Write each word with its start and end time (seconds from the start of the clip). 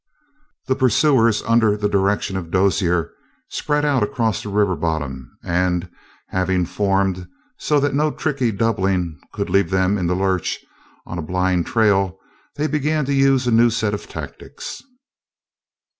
The 0.65 0.73
pursuers, 0.73 1.43
under 1.43 1.77
the 1.77 1.87
direction 1.87 2.35
of 2.35 2.49
Dozier, 2.49 3.11
spread 3.49 3.85
across 3.85 4.41
the 4.41 4.49
river 4.49 4.75
bottom 4.75 5.29
and, 5.43 5.87
having 6.29 6.65
formed 6.65 7.27
so 7.59 7.79
that 7.79 7.93
no 7.93 8.09
tricky 8.09 8.51
doubling 8.51 9.19
could 9.31 9.51
leave 9.51 9.69
them 9.69 9.99
in 9.99 10.07
the 10.07 10.15
lurch 10.15 10.57
on 11.05 11.19
a 11.19 11.21
blind 11.21 11.67
trail, 11.67 12.17
they 12.55 12.65
began 12.65 13.05
to 13.05 13.13
use 13.13 13.45
a 13.45 13.51
new 13.51 13.69
set 13.69 13.93
of 13.93 14.07
tactics. 14.09 14.81